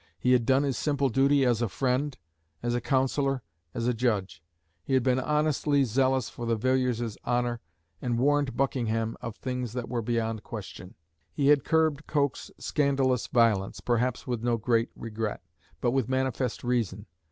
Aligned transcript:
He 0.17 0.31
had 0.33 0.47
done 0.47 0.63
his 0.63 0.79
simple 0.79 1.09
duty 1.09 1.45
as 1.45 1.61
a 1.61 1.69
friend, 1.69 2.17
as 2.63 2.73
a 2.73 2.81
councillor, 2.81 3.43
as 3.75 3.85
a 3.87 3.93
judge. 3.93 4.41
He 4.83 4.95
had 4.95 5.03
been 5.03 5.19
honestly 5.19 5.83
zealous 5.83 6.27
for 6.27 6.47
the 6.47 6.55
Villiers's 6.55 7.19
honour, 7.23 7.61
and 8.01 8.17
warned 8.17 8.57
Buckingham 8.57 9.15
of 9.21 9.35
things 9.35 9.73
that 9.73 9.89
were 9.89 10.01
beyond 10.01 10.41
question. 10.41 10.95
He 11.31 11.49
had 11.49 11.63
curbed 11.63 12.07
Coke's 12.07 12.49
scandalous 12.57 13.27
violence, 13.27 13.79
perhaps 13.79 14.25
with 14.25 14.41
no 14.43 14.57
great 14.57 14.89
regret, 14.95 15.43
but 15.81 15.91
with 15.91 16.09
manifest 16.09 16.63
reason. 16.63 17.05